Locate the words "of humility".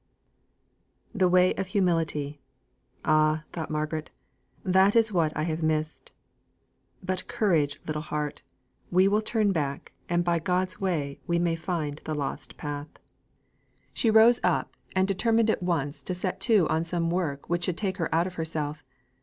1.53-2.41